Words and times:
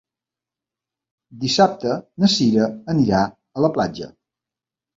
Dissabte 1.43 1.99
na 2.25 2.31
Cira 2.37 2.71
anirà 2.97 3.23
a 3.29 3.67
la 3.69 3.73
platja. 3.79 4.13